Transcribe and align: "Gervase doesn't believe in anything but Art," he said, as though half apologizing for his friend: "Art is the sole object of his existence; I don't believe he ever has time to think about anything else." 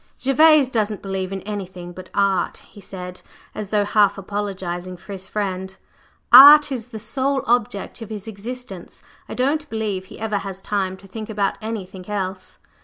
"Gervase 0.19 0.67
doesn't 0.67 1.03
believe 1.03 1.31
in 1.31 1.41
anything 1.41 1.91
but 1.93 2.09
Art," 2.15 2.57
he 2.67 2.81
said, 2.81 3.21
as 3.53 3.69
though 3.69 3.85
half 3.85 4.17
apologizing 4.17 4.97
for 4.97 5.11
his 5.13 5.27
friend: 5.27 5.77
"Art 6.33 6.71
is 6.71 6.87
the 6.87 6.97
sole 6.99 7.43
object 7.45 8.01
of 8.01 8.09
his 8.09 8.27
existence; 8.27 9.03
I 9.29 9.35
don't 9.35 9.69
believe 9.69 10.05
he 10.05 10.19
ever 10.19 10.39
has 10.39 10.59
time 10.59 10.97
to 10.97 11.07
think 11.07 11.29
about 11.29 11.59
anything 11.61 12.09
else." 12.09 12.57